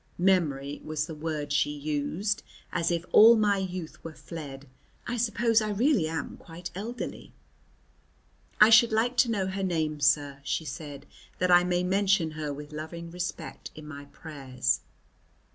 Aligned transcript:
Memory 0.17 0.81
was 0.83 1.05
the 1.05 1.13
word 1.13 1.53
she 1.53 1.69
used, 1.69 2.41
as 2.71 2.89
if 2.89 3.05
all 3.11 3.35
my 3.35 3.59
youth 3.59 4.03
were 4.03 4.15
fled. 4.15 4.67
I 5.05 5.15
suppose 5.15 5.61
I 5.61 5.69
really 5.69 6.07
am 6.07 6.37
quite 6.37 6.71
elderly. 6.73 7.33
"I 8.59 8.71
should 8.71 8.91
like 8.91 9.15
to 9.17 9.29
know 9.29 9.45
her 9.45 9.61
name, 9.61 9.99
sir," 9.99 10.39
she 10.43 10.65
said, 10.65 11.05
"that 11.37 11.51
I 11.51 11.63
may 11.63 11.83
mention 11.83 12.31
her 12.31 12.51
with 12.51 12.73
loving 12.73 13.11
respect 13.11 13.69
in 13.75 13.85
my 13.87 14.05
prayers." 14.05 14.79